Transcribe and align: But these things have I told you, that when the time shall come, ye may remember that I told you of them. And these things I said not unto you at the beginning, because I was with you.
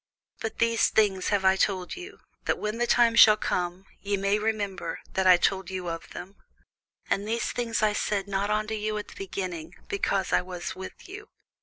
But 0.39 0.57
these 0.57 0.89
things 0.89 1.27
have 1.27 1.45
I 1.45 1.55
told 1.55 1.95
you, 1.95 2.21
that 2.45 2.57
when 2.57 2.79
the 2.79 2.87
time 2.87 3.13
shall 3.15 3.37
come, 3.37 3.85
ye 4.01 4.17
may 4.17 4.39
remember 4.39 4.99
that 5.13 5.27
I 5.27 5.37
told 5.37 5.69
you 5.69 5.89
of 5.89 6.09
them. 6.09 6.37
And 7.07 7.27
these 7.27 7.51
things 7.51 7.83
I 7.83 7.93
said 7.93 8.27
not 8.27 8.49
unto 8.49 8.73
you 8.73 8.97
at 8.97 9.09
the 9.09 9.15
beginning, 9.15 9.75
because 9.89 10.33
I 10.33 10.41
was 10.41 10.75
with 10.75 11.07
you. 11.07 11.29